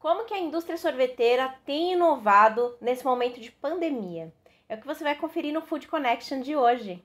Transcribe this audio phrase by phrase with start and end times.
[0.00, 4.32] Como que a indústria sorveteira tem inovado nesse momento de pandemia?
[4.66, 7.04] É o que você vai conferir no Food Connection de hoje.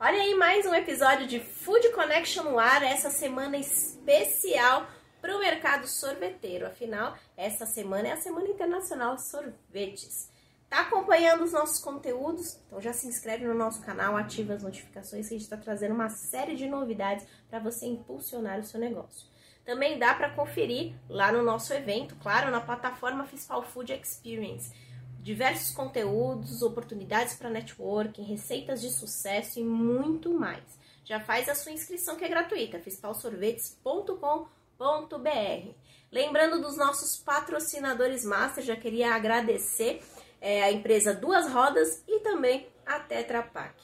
[0.00, 4.86] Olha aí mais um episódio de Food Connection no ar, essa semana especial
[5.20, 6.66] para o mercado sorveteiro.
[6.66, 10.34] Afinal, essa semana é a Semana Internacional Sorvetes.
[10.68, 12.58] Tá acompanhando os nossos conteúdos?
[12.66, 15.94] Então já se inscreve no nosso canal, ativa as notificações que a gente está trazendo
[15.94, 19.28] uma série de novidades para você impulsionar o seu negócio.
[19.64, 24.72] Também dá para conferir lá no nosso evento, claro, na plataforma Fiscal Food Experience.
[25.20, 30.62] Diversos conteúdos, oportunidades para networking, receitas de sucesso e muito mais.
[31.04, 35.70] Já faz a sua inscrição que é gratuita, fiscalsorvetes.com.br.
[36.12, 40.00] Lembrando dos nossos patrocinadores master, já queria agradecer
[40.46, 43.74] é, a empresa Duas Rodas e também a Tetra Pak.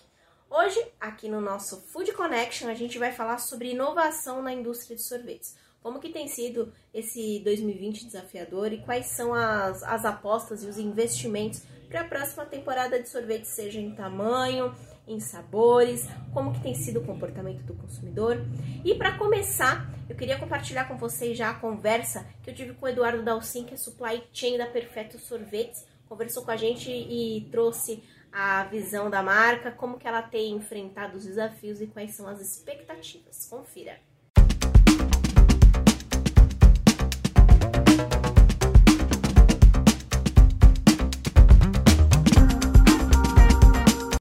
[0.48, 5.02] Hoje, aqui no nosso Food Connection, a gente vai falar sobre inovação na indústria de
[5.02, 5.56] sorvetes.
[5.82, 10.78] Como que tem sido esse 2020 desafiador e quais são as, as apostas e os
[10.78, 14.72] investimentos para a próxima temporada de sorvete, seja em tamanho,
[15.04, 18.36] em sabores, como que tem sido o comportamento do consumidor.
[18.84, 22.86] E para começar, eu queria compartilhar com vocês já a conversa que eu tive com
[22.86, 27.48] o Eduardo Dalcin, que é supply chain da Perfeito Sorvetes, conversou com a gente e
[27.50, 32.28] trouxe a visão da marca, como que ela tem enfrentado os desafios e quais são
[32.28, 33.46] as expectativas.
[33.48, 33.98] Confira.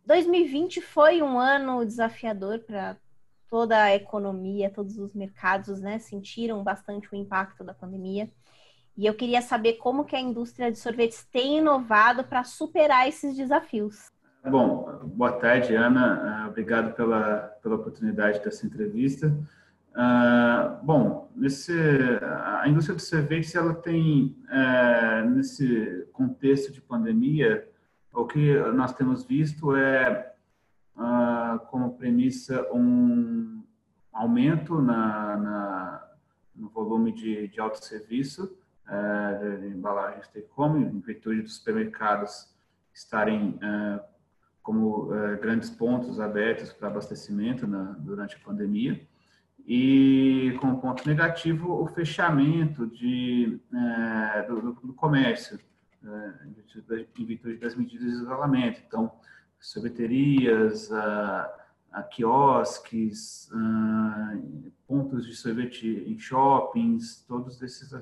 [0.07, 2.95] ...2020 foi um ano desafiador para
[3.49, 8.31] toda a economia, todos os mercados, né, sentiram bastante o impacto da pandemia.
[8.97, 13.35] E eu queria saber como que a indústria de sorvetes tem inovado para superar esses
[13.35, 14.11] desafios.
[14.43, 16.43] Bom, boa tarde, Ana.
[16.43, 19.27] Ah, obrigado pela, pela oportunidade dessa entrevista.
[19.91, 21.73] Uh, bom, nesse,
[22.21, 27.67] a indústria de sorvetes ela tem, uh, nesse contexto de pandemia,
[28.13, 30.33] o que nós temos visto é,
[30.95, 33.63] uh, como premissa, um
[34.11, 36.07] aumento na, na
[36.55, 38.55] no volume de, de autosserviço,
[38.91, 42.53] uh, de embalagens take-home, em virtude dos supermercados
[42.93, 44.01] estarem uh,
[44.61, 49.01] como uh, grandes pontos abertos para abastecimento na, durante a pandemia.
[49.65, 53.59] E, como ponto negativo, o fechamento de,
[54.47, 55.59] do, do, comércio,
[56.43, 58.81] em virtude das medidas de isolamento.
[58.87, 59.11] Então,
[59.59, 61.53] sorveterias, a,
[61.91, 64.33] a quiosques, a,
[64.87, 67.93] pontos de sorvete em shoppings, todos esses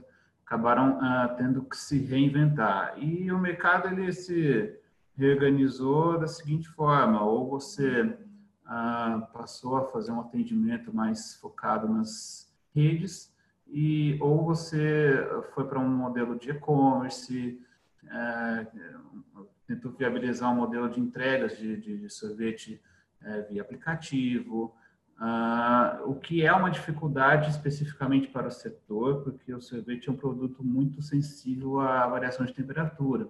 [0.50, 2.98] acabaram uh, tendo que se reinventar.
[2.98, 4.76] E o mercado ele se
[5.16, 12.52] reorganizou da seguinte forma: ou você uh, passou a fazer um atendimento mais focado nas
[12.74, 13.32] redes,
[13.68, 15.24] e ou você
[15.54, 17.62] foi para um modelo de e-commerce,
[18.06, 22.82] uh, tentou viabilizar um modelo de entregas de, de sorvete
[23.22, 24.76] uh, via aplicativo.
[25.20, 30.16] Uh, o que é uma dificuldade especificamente para o setor, porque o sorvete é um
[30.16, 33.28] produto muito sensível à variação de temperatura.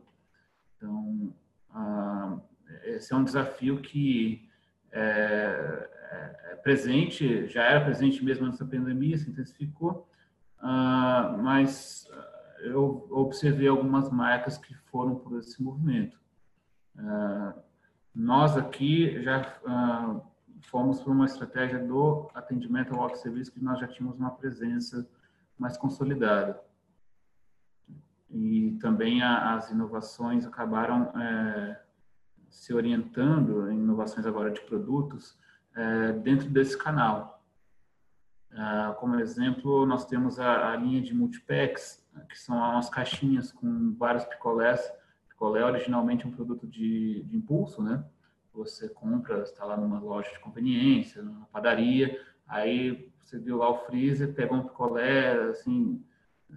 [0.78, 1.34] Então,
[1.74, 2.40] uh,
[2.84, 4.48] esse é um desafio que
[4.92, 5.90] é,
[6.52, 10.08] é, presente, já era presente mesmo antes da pandemia, se intensificou,
[10.62, 12.08] uh, mas
[12.60, 16.20] eu observei algumas marcas que foram por esse movimento.
[18.14, 19.42] nós aqui já
[20.62, 25.08] fomos para uma estratégia do atendimento ao autosserviço que nós já tínhamos uma presença
[25.58, 26.62] mais consolidada.
[28.30, 31.82] E também a, as inovações acabaram é,
[32.50, 35.38] se orientando em inovações agora de produtos
[35.76, 37.44] é, dentro desse canal.
[38.52, 43.96] É, como exemplo, nós temos a, a, linha de multipacks, que são as caixinhas com
[43.96, 44.92] vários picolés.
[45.30, 48.04] Picolé originalmente é um produto de, de impulso, né?
[48.60, 53.86] Você compra, está lá numa loja de conveniência, numa padaria, aí você viu lá o
[53.86, 56.04] freezer, pegou um picolé, assim,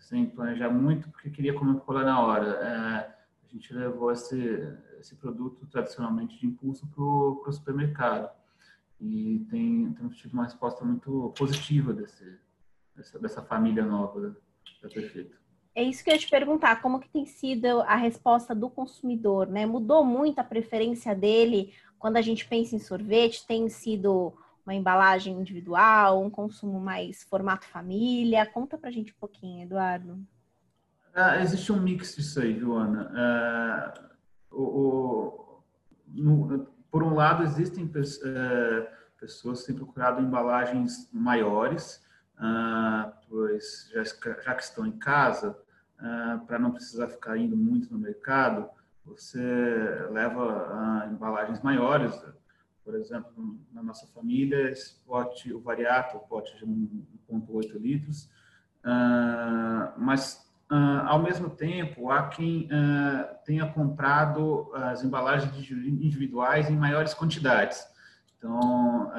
[0.01, 2.49] sem planejar muito, porque queria comer um picolé na hora.
[2.49, 3.15] É,
[3.45, 8.31] a gente levou esse, esse produto tradicionalmente de impulso para o supermercado.
[9.01, 12.39] E tem, temos tido uma resposta muito positiva desse,
[12.97, 14.43] dessa, dessa família nova da.
[15.75, 19.47] É isso que eu ia te perguntar, como que tem sido a resposta do consumidor,
[19.47, 19.65] né?
[19.65, 21.73] Mudou muito a preferência dele
[22.03, 27.65] quando a gente pensa em sorvete, tem sido uma embalagem individual, um consumo mais formato
[27.65, 28.45] família?
[28.45, 30.19] Conta pra gente um pouquinho, Eduardo.
[31.15, 33.09] Ah, existe um mix disso aí, Joana.
[33.15, 34.11] Ah,
[34.51, 35.63] o, o,
[36.09, 42.05] no, por um lado, existem é, pessoas que têm procurado embalagens maiores,
[42.37, 45.57] ah, pois já, já, que estão em casa,
[46.49, 48.69] para não precisar ficar indo muito no mercado,
[49.05, 49.39] você
[50.11, 52.15] leva ah, embalagens maiores.
[52.85, 58.29] Por exemplo, na nossa família, esse pote, o variato, o pote de 1,8 litros,
[59.97, 60.51] mas
[61.07, 62.69] ao mesmo tempo, há quem
[63.45, 67.87] tenha comprado as embalagens individuais em maiores quantidades.
[68.37, 69.13] Então,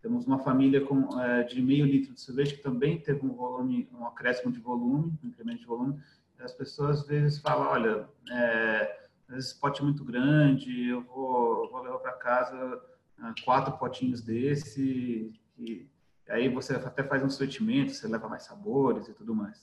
[0.00, 1.08] temos uma família com,
[1.48, 5.28] de meio litro de sorvete que também teve um volume, um acréscimo de volume, um
[5.28, 6.00] incremento de volume.
[6.40, 8.98] As pessoas às vezes falam, olha, é,
[9.36, 12.82] esse pote é muito grande, eu vou, vou levar para casa
[13.18, 15.86] ah, quatro potinhos desse, e
[16.28, 19.62] aí você até faz um sortimento, você leva mais sabores e tudo mais.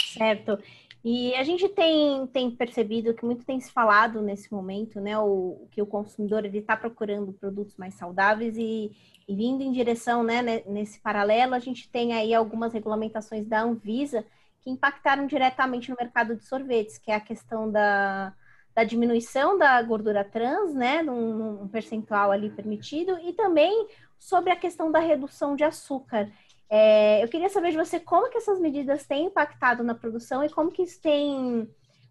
[0.00, 0.58] Certo.
[1.04, 5.18] E a gente tem, tem percebido que muito tem se falado nesse momento, né?
[5.18, 8.92] O, que o consumidor ele está procurando produtos mais saudáveis e,
[9.26, 10.62] e, vindo em direção, né?
[10.66, 14.24] Nesse paralelo, a gente tem aí algumas regulamentações da Anvisa
[14.62, 18.32] que impactaram diretamente no mercado de sorvetes, que é a questão da,
[18.74, 21.02] da diminuição da gordura trans, né?
[21.02, 23.88] Num, num percentual ali permitido, e também
[24.18, 26.30] sobre a questão da redução de açúcar.
[26.70, 30.48] É, eu queria saber de você como que essas medidas têm impactado na produção e
[30.48, 31.68] como que isso tem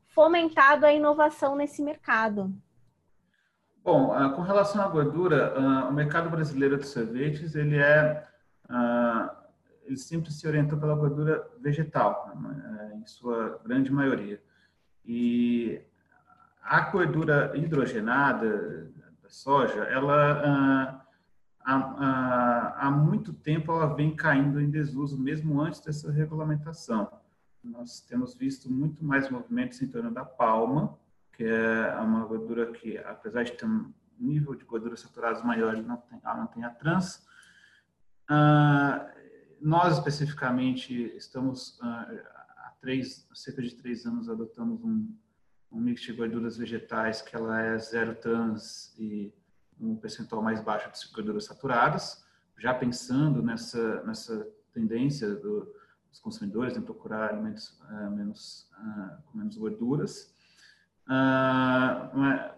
[0.09, 2.53] fomentado a inovação nesse mercado.
[3.83, 8.23] Bom, ah, com relação à gordura, ah, o mercado brasileiro de sorvetes, ele é
[8.69, 9.40] ah,
[9.83, 14.41] ele sempre se orientou pela gordura vegetal, né, em sua grande maioria.
[15.05, 15.81] E
[16.61, 18.91] a gordura hidrogenada
[19.21, 21.03] da soja, ela
[21.63, 27.11] há, há, há muito tempo ela vem caindo em desuso, mesmo antes dessa regulamentação.
[27.63, 30.97] Nós temos visto muito mais movimentos em torno da palma,
[31.33, 35.97] que é uma gordura que, apesar de ter um nível de gordura saturada maior, não
[35.97, 37.25] tem, ela não tem a trans.
[38.27, 39.11] Ah,
[39.61, 42.09] nós, especificamente, estamos ah,
[42.57, 45.07] há três, cerca de três anos, adotamos um,
[45.71, 49.33] um mix de gorduras vegetais que ela é zero trans e
[49.79, 52.25] um percentual mais baixo de gorduras saturadas,
[52.57, 55.73] já pensando nessa, nessa tendência do,
[56.09, 60.33] dos consumidores em procurar alimentos uh, menos, uh, com menos gorduras.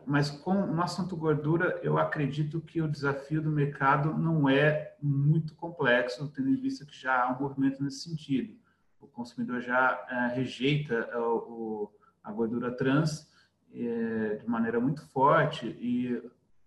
[0.05, 5.55] Mas com o assunto gordura, eu acredito que o desafio do mercado não é muito
[5.55, 8.55] complexo, tendo em vista que já há um movimento nesse sentido.
[8.99, 11.91] O consumidor já rejeita o,
[12.23, 13.29] a gordura trans
[13.73, 16.21] eh, de maneira muito forte e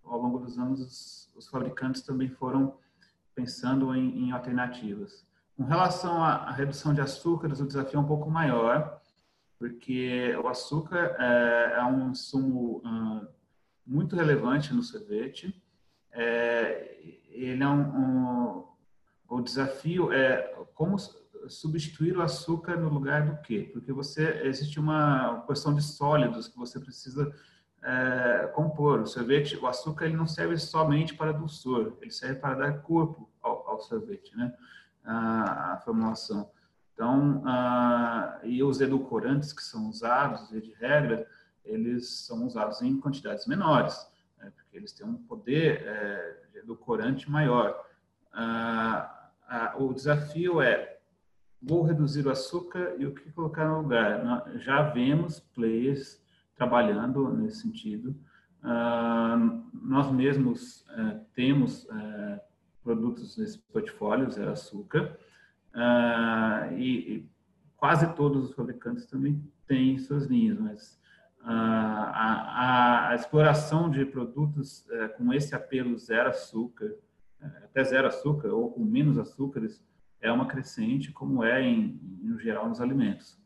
[0.05, 2.77] ao longo dos anos, os, os fabricantes também foram
[3.35, 5.27] pensando em, em, alternativas.
[5.57, 8.96] Com relação à, à redução de açúcares, o desafio é um pouco maior,
[9.59, 13.27] porque o açúcar é, é um insumo uh,
[13.87, 15.55] muito relevante no sorvete.
[16.13, 16.99] É,
[17.31, 18.65] ele é um, um,
[19.29, 20.43] o desafio é
[20.75, 20.97] como
[21.49, 23.71] substituir o açúcar no lugar do quê?
[23.73, 27.33] Porque você existe uma questão de sólidos que você precisa
[27.83, 29.01] é, compor.
[29.01, 33.31] O sorvete, o açúcar, ele não serve somente para dulçor, ele serve para dar corpo
[33.41, 34.53] ao, ao sorvete, né?
[35.05, 36.51] A, a formulação.
[36.97, 37.43] Então,
[38.43, 41.29] e os edulcorantes que são usados, de regra,
[41.63, 44.51] eles são usados em quantidades menores, né?
[44.57, 47.79] porque eles têm um poder é, de edulcorante maior.
[49.79, 50.97] o desafio é
[51.61, 54.51] vou reduzir o açúcar e o que colocar no lugar.
[54.61, 56.19] Já vemos players
[56.55, 58.17] trabalhando nesse sentido.
[59.83, 62.41] Nós mesmos uh, temos uh,
[62.83, 65.17] produtos nesse portfólio, zero açúcar,
[65.79, 66.86] ah, e,
[67.87, 71.01] quase todos os fabricantes também têm suas linhas, mas
[71.41, 76.97] a, a, a, exploração de produtos eh, com esse apelo zero açúcar,
[77.41, 79.87] eh, até zero açúcar ou com menos açúcares,
[80.21, 83.41] é uma crescente, como é em, no geral nos alimentos.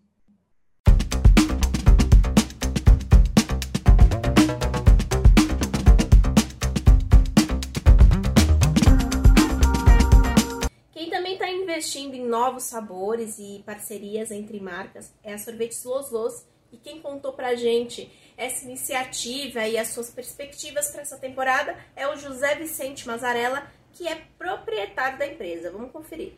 [11.49, 16.45] Investindo em novos sabores e parcerias entre marcas é a Sorvetes Los Los.
[16.73, 22.07] E quem contou pra gente essa iniciativa e as suas perspectivas para essa temporada é
[22.09, 25.71] o José Vicente Mazarella, que é proprietário da empresa.
[25.71, 26.35] Vamos conferir.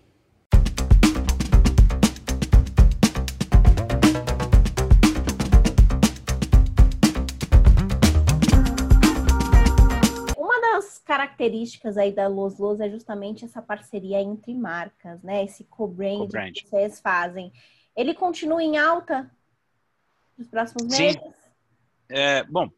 [11.22, 15.44] Características aí da Los Los é justamente essa parceria entre marcas, né?
[15.44, 17.52] Esse co-brand co que vocês fazem.
[17.96, 19.30] Ele continua em alta
[20.36, 21.20] nos próximos meses?
[21.20, 21.32] Sim.
[22.08, 22.68] É, bom,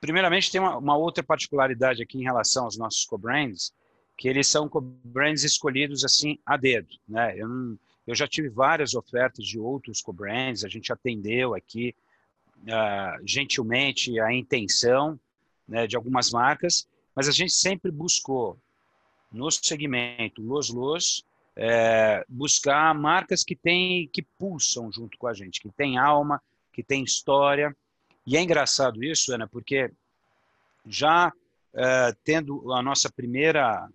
[0.00, 3.72] primeiramente, tem uma, uma, outra particularidade aqui em relação aos nossos co-brands,
[4.16, 6.88] que eles são co-brands escolhidos assim a dedo.
[7.06, 7.34] Né?
[7.36, 11.94] Eu, não, eu já tive várias ofertas de outros co-brands, a gente atendeu aqui
[12.62, 15.18] uh, gentilmente a intenção
[15.66, 18.58] né, de algumas marcas, mas a gente sempre buscou,
[19.30, 21.24] no segmento Los Los,
[21.56, 26.42] é, buscar marcas que tem, que pulsam junto com a gente, que tem alma,
[26.72, 27.76] que tem história.
[28.26, 29.90] E é engraçado isso, Ana, porque
[30.86, 31.32] já
[31.72, 33.88] é, tendo a nossa primeira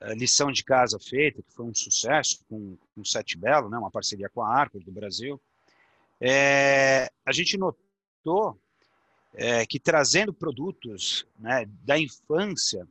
[0.00, 3.90] é, lição de casa feita, que foi um sucesso com, o Sete Belo, né, uma
[3.90, 5.40] parceria com a Arcos do Brasil,
[6.20, 8.58] é, a gente notou
[9.36, 12.88] é, que trazendo produtos né, da infância,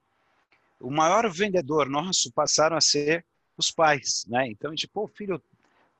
[0.80, 3.26] o maior vendedor nosso passaram a ser
[3.58, 4.48] os pais, né?
[4.48, 5.42] Então a gente, pô, filho,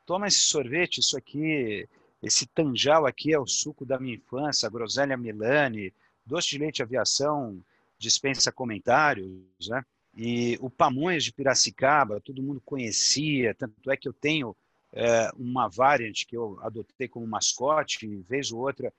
[0.06, 1.88] toma esse sorvete, isso aqui,
[2.22, 5.92] esse tanjal aqui é o suco da minha infância, groselha Milani,
[6.26, 7.60] doce de leite aviação,
[7.98, 9.28] dispensa comentários,
[9.68, 9.84] né?
[10.16, 14.56] E o pamonhas de Piracicaba, todo mundo conhecia, tanto é que eu tenho
[14.94, 18.94] é, uma variante que eu adotei como mascote, e vez ou outra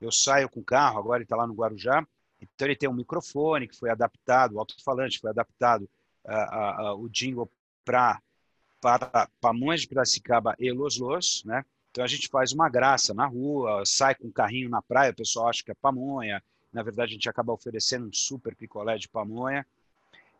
[0.00, 2.06] eu saio com o carro, agora ele está lá no Guarujá,
[2.40, 5.88] então ele tem um microfone que foi adaptado, o alto-falante foi adaptado,
[6.24, 7.50] a, a, o jingle
[7.84, 8.20] pra,
[8.80, 11.64] para Pamonhas de Piracicaba e Los Los, né?
[11.90, 15.16] Então a gente faz uma graça na rua, sai com um carrinho na praia, o
[15.16, 19.08] pessoal acha que é pamonha, na verdade a gente acaba oferecendo um super picolé de
[19.08, 19.66] pamonha.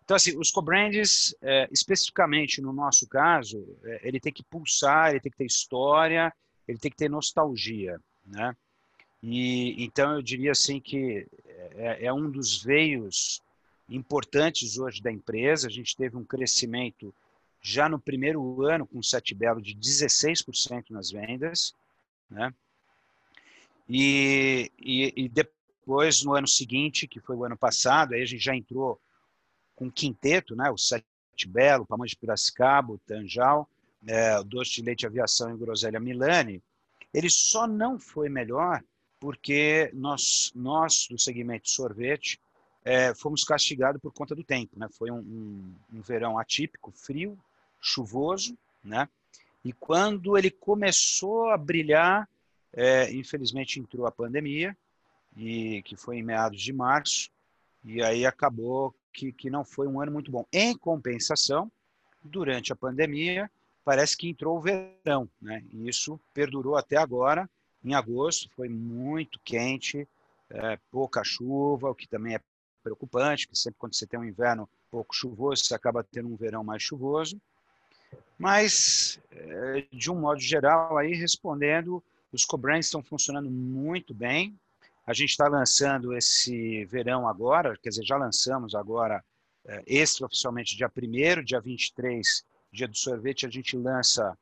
[0.05, 5.21] Então assim, os co-brands, é, especificamente no nosso caso, é, ele tem que pulsar, ele
[5.21, 6.31] tem que ter história,
[6.69, 8.55] ele tem que ter nostalgia, né?
[9.23, 11.27] E então eu diria assim que
[11.77, 13.43] é, é um dos veios
[13.89, 15.69] importantes hoje da empresa.
[15.69, 17.15] A gente teve um crescimento
[17.61, 21.75] já no primeiro ano com o Sete Belo de 16% nas vendas,
[22.31, 22.53] né?
[23.89, 28.43] E, e, e, depois, no ano seguinte, que foi o ano passado, aí a gente
[28.43, 29.01] já entrou
[29.77, 30.71] com quinteto, né?
[30.71, 31.05] O Sete
[31.47, 33.69] Belo, Pamonha de Piracicaba, o Tanjal,
[34.07, 36.63] é, o Doce de Leite Aviação e Groselha Milani.
[37.13, 38.83] Ele só não foi melhor
[39.19, 42.41] porque nós, nós do segmento sorvete,
[42.85, 44.79] é, fomos castigados por conta do tempo.
[44.79, 44.89] Né?
[44.91, 47.37] Foi um, um, um, verão atípico, frio,
[47.81, 49.09] chuvoso, né?
[49.65, 52.29] e quando ele começou a brilhar,
[52.73, 54.77] é, infelizmente entrou a pandemia,
[55.37, 57.31] e que foi em meados de março,
[57.85, 60.47] e aí acabou que, que não foi um ano muito bom.
[60.53, 61.71] Em compensação,
[62.23, 63.51] durante a pandemia,
[63.85, 65.65] parece que entrou o verão, né?
[65.73, 67.49] e isso perdurou até agora,
[67.87, 70.07] em agosto foi muito quente,
[70.51, 72.41] é, pouca chuva, o que também é
[72.83, 76.65] preocupante, porque sempre quando você tem um inverno pouco chuvoso, você acaba tendo um verão
[76.65, 77.41] mais chuvoso.
[78.39, 82.03] Mas, é, de um modo geral, aí respondendo,
[82.33, 84.59] os co-brands estão funcionando muito bem.
[85.07, 89.25] A gente está lançando esse verão agora, quer dizer, já lançamos agora
[89.65, 94.37] é, extraoficialmente dia 1 dia 23, dia do sorvete, a gente lança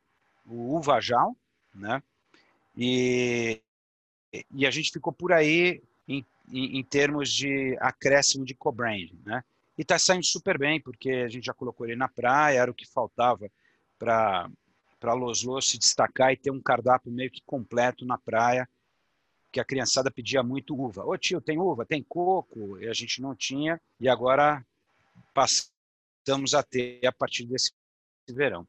[0.47, 1.37] o Uvajal,
[1.75, 2.03] né?
[2.77, 3.61] E,
[4.51, 9.45] e a gente ficou por aí em, em, em termos de acréscimo de co-brand, né?
[9.77, 12.75] E está saindo super bem, porque a gente já colocou ele na praia, era o
[12.75, 13.51] que faltava
[13.99, 14.49] para
[15.05, 18.67] para Los Los se destacar e ter um cardápio meio que completo na praia,
[19.53, 21.05] que a criançada pedia muito uva.
[21.05, 21.85] Ô tio, tem uva?
[21.85, 22.79] Tem coco?
[22.81, 24.65] E a gente não tinha, e agora
[25.35, 27.73] passamos a ter a partir desse
[28.31, 28.67] verão.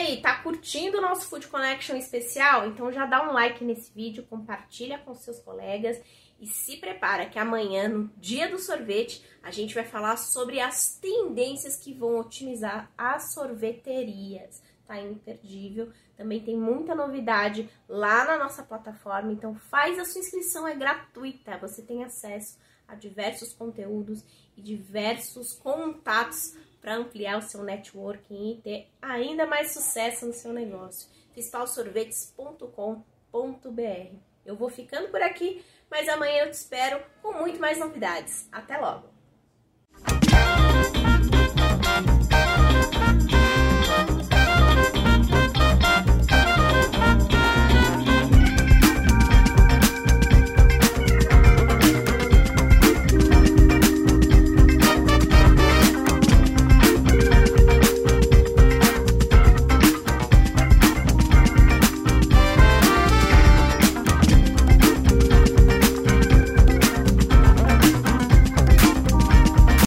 [0.00, 2.66] Aí, tá curtindo o nosso Food Connection especial?
[2.66, 6.00] Então já dá um like nesse vídeo, compartilha com seus colegas
[6.40, 10.98] e se prepara que amanhã, no dia do sorvete, a gente vai falar sobre as
[10.98, 14.62] tendências que vão otimizar as sorveterias.
[14.86, 15.92] Tá imperdível.
[16.16, 21.58] Também tem muita novidade lá na nossa plataforma, então faz a sua inscrição, é gratuita.
[21.58, 24.24] Você tem acesso a diversos conteúdos
[24.56, 30.52] e diversos contatos para ampliar o seu networking e ter ainda mais sucesso no seu
[30.52, 31.08] negócio.
[31.34, 34.14] fiscalsorvetes.com.br.
[34.44, 38.48] Eu vou ficando por aqui, mas amanhã eu te espero com muito mais novidades.
[38.50, 39.19] Até logo!